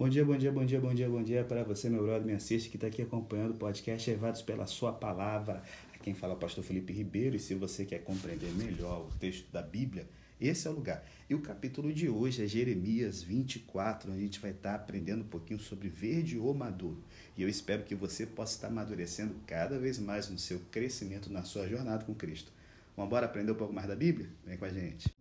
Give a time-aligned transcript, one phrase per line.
[0.00, 2.32] Bom dia, bom dia, bom dia, bom dia, bom dia para você, meu brother, me
[2.32, 5.62] assiste, que está aqui acompanhando o podcast Levados pela Sua Palavra.
[6.02, 9.52] Quem fala é o pastor Felipe Ribeiro, e se você quer compreender melhor o texto
[9.52, 10.08] da Bíblia,
[10.40, 11.06] esse é o lugar.
[11.28, 15.28] E o capítulo de hoje é Jeremias 24, onde a gente vai estar aprendendo um
[15.28, 17.04] pouquinho sobre verde ou maduro.
[17.36, 21.42] E eu espero que você possa estar amadurecendo cada vez mais no seu crescimento na
[21.42, 22.50] sua jornada com Cristo.
[22.96, 24.30] Vamos embora aprender um pouco mais da Bíblia?
[24.46, 25.19] Vem com a gente.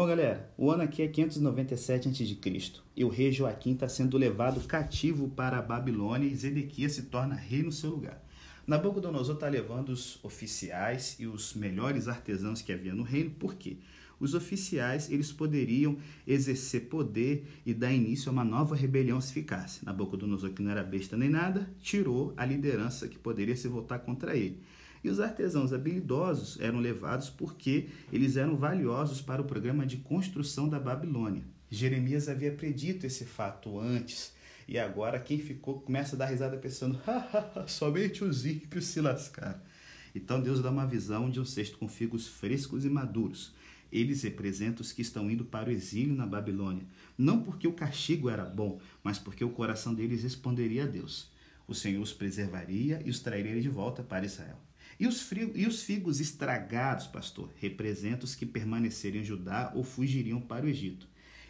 [0.00, 2.80] Bom, galera, o ano aqui é 597 a.C.
[2.96, 7.34] e o rei Joaquim está sendo levado cativo para a Babilônia e Zedequias se torna
[7.34, 8.24] rei no seu lugar.
[8.66, 13.76] Nabucodonosor está levando os oficiais e os melhores artesãos que havia no reino, por quê?
[14.18, 19.84] Os oficiais eles poderiam exercer poder e dar início a uma nova rebelião se ficasse.
[19.84, 24.34] Nabucodonosor, que não era besta nem nada, tirou a liderança que poderia se voltar contra
[24.34, 24.62] ele.
[25.02, 30.68] E os artesãos habilidosos eram levados porque eles eram valiosos para o programa de construção
[30.68, 31.42] da Babilônia.
[31.70, 34.32] Jeremias havia predito esse fato antes,
[34.66, 37.00] e agora quem ficou começa a dar risada pensando:
[37.66, 39.60] somente os ímpios se lascaram.
[40.14, 43.54] Então Deus dá uma visão de um cesto com figos frescos e maduros.
[43.92, 46.84] Eles representam os que estão indo para o exílio na Babilônia,
[47.18, 51.30] não porque o castigo era bom, mas porque o coração deles responderia a Deus.
[51.66, 54.58] O Senhor os preservaria e os trairia de volta para Israel.
[54.98, 59.82] E os, frigos, e os figos estragados, pastor, representam os que permaneceriam em Judá ou
[59.82, 61.08] fugiriam para o Egito.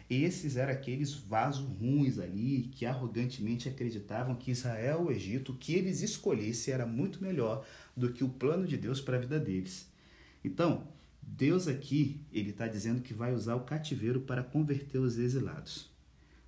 [0.09, 6.01] Esses eram aqueles vasos ruins ali que arrogantemente acreditavam que Israel, o Egito, que eles
[6.01, 9.89] escolhessem era muito melhor do que o plano de Deus para a vida deles.
[10.43, 10.87] Então,
[11.21, 15.89] Deus aqui, ele está dizendo que vai usar o cativeiro para converter os exilados.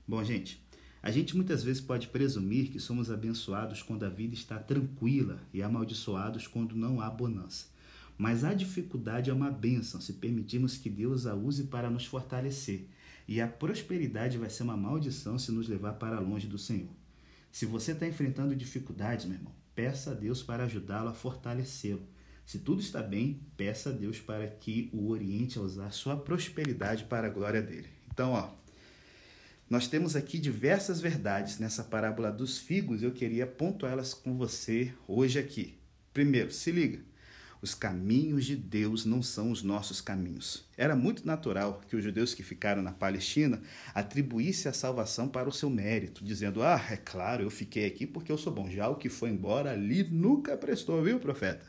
[0.05, 0.62] Bom, gente,
[1.03, 5.61] a gente muitas vezes pode presumir que somos abençoados quando a vida está tranquila e
[5.61, 7.67] amaldiçoados quando não há bonança.
[8.17, 12.87] Mas a dificuldade é uma bênção se permitirmos que Deus a use para nos fortalecer.
[13.27, 16.91] E a prosperidade vai ser uma maldição se nos levar para longe do Senhor.
[17.51, 22.07] Se você está enfrentando dificuldades, meu irmão, peça a Deus para ajudá-lo a fortalecê-lo.
[22.45, 27.03] Se tudo está bem, peça a Deus para que o oriente a usar sua prosperidade
[27.03, 27.89] para a glória dele.
[28.09, 28.62] Então, ó,
[29.69, 35.39] nós temos aqui diversas verdades nessa parábola dos figos, eu queria pontuá-las com você hoje
[35.39, 35.77] aqui.
[36.13, 36.99] Primeiro, se liga.
[37.63, 40.67] Os caminhos de Deus não são os nossos caminhos.
[40.77, 43.61] Era muito natural que os judeus que ficaram na Palestina
[43.95, 48.29] atribuíssem a salvação para o seu mérito, dizendo: Ah, é claro, eu fiquei aqui porque
[48.29, 48.69] eu sou bom.
[48.69, 51.65] Já o que foi embora ali nunca prestou, viu, profeta?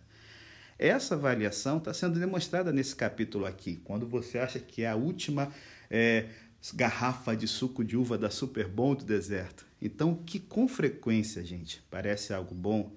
[0.76, 5.53] Essa avaliação está sendo demonstrada nesse capítulo aqui, quando você acha que é a última
[5.88, 6.26] é,
[6.72, 9.66] garrafa de suco de uva da Super Bom do deserto.
[9.82, 12.92] Então, que com frequência, gente, parece algo bom,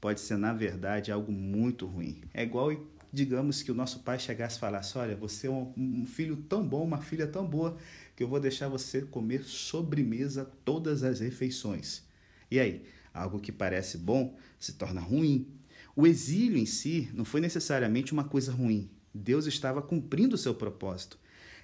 [0.00, 2.22] pode ser na verdade algo muito ruim.
[2.34, 2.74] É igual,
[3.12, 6.82] digamos que o nosso pai chegasse e falasse: Olha, você é um filho tão bom,
[6.82, 7.76] uma filha tão boa,
[8.16, 12.02] que eu vou deixar você comer sobremesa todas as refeições.
[12.50, 12.84] E aí,
[13.14, 15.46] algo que parece bom se torna ruim.
[15.94, 18.90] O exílio em si não foi necessariamente uma coisa ruim.
[19.14, 21.21] Deus estava cumprindo o seu propósito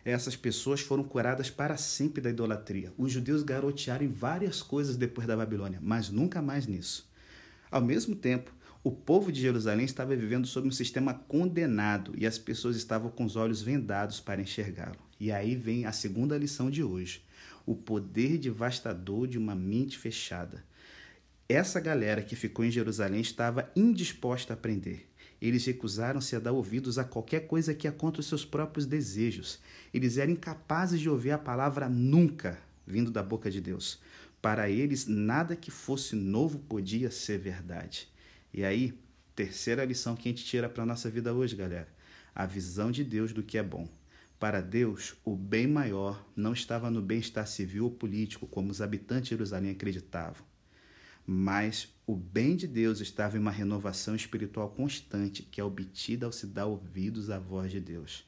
[0.09, 2.93] essas pessoas foram curadas para sempre da idolatria.
[2.97, 7.11] Os judeus garotearam em várias coisas depois da Babilônia, mas nunca mais nisso.
[7.71, 8.53] Ao mesmo tempo,
[8.83, 13.25] o povo de Jerusalém estava vivendo sob um sistema condenado e as pessoas estavam com
[13.25, 14.97] os olhos vendados para enxergá-lo.
[15.19, 17.23] E aí vem a segunda lição de hoje:
[17.67, 20.65] o poder devastador de uma mente fechada.
[21.49, 25.08] Essa galera que ficou em Jerusalém estava indisposta a aprender.
[25.41, 29.61] Eles recusaram-se a dar ouvidos a qualquer coisa que ia contra os seus próprios desejos.
[29.95, 34.01] Eles eram incapazes de ouvir a palavra nunca vindo da boca de Deus.
[34.41, 38.09] Para eles, nada que fosse novo podia ser verdade.
[38.53, 38.99] E aí,
[39.37, 41.89] terceira lição que a gente tira para a nossa vida hoje, galera:
[42.35, 43.89] a visão de Deus do que é bom.
[44.41, 49.25] Para Deus, o bem maior não estava no bem-estar civil ou político, como os habitantes
[49.25, 50.49] de Jerusalém acreditavam
[51.31, 56.33] mas o bem de Deus estava em uma renovação espiritual constante que é obtida ao
[56.33, 58.25] se dar ouvidos à voz de Deus.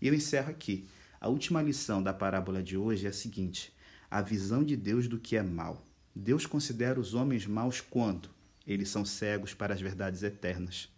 [0.00, 0.86] E eu encerro aqui.
[1.20, 3.74] A última lição da parábola de hoje é a seguinte:
[4.08, 5.84] a visão de Deus do que é mal.
[6.14, 8.30] Deus considera os homens maus quando
[8.64, 10.88] eles são cegos para as verdades eternas.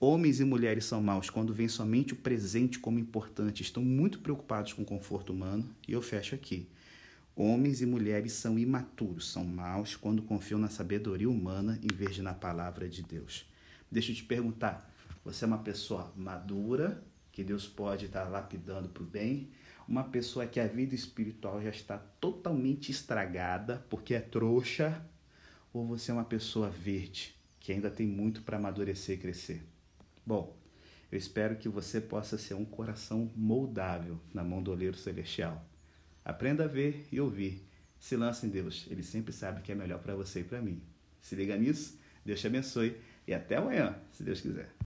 [0.00, 4.72] Homens e mulheres são maus quando veem somente o presente como importante, estão muito preocupados
[4.72, 6.66] com o conforto humano, e eu fecho aqui.
[7.42, 12.20] Homens e mulheres são imaturos, são maus quando confiam na sabedoria humana em vez de
[12.20, 13.50] na palavra de Deus.
[13.90, 14.92] Deixa eu te perguntar:
[15.24, 17.02] você é uma pessoa madura,
[17.32, 19.48] que Deus pode estar lapidando para o bem?
[19.88, 25.02] Uma pessoa que a vida espiritual já está totalmente estragada porque é trouxa?
[25.72, 29.64] Ou você é uma pessoa verde, que ainda tem muito para amadurecer e crescer.
[30.26, 30.54] Bom,
[31.10, 35.66] eu espero que você possa ser um coração moldável na mão do oleiro celestial.
[36.24, 37.66] Aprenda a ver e ouvir.
[37.98, 40.62] Se lance em Deus, Ele sempre sabe o que é melhor para você e para
[40.62, 40.82] mim.
[41.20, 42.96] Se liga nisso, Deus te abençoe
[43.26, 44.70] e até amanhã, se Deus quiser.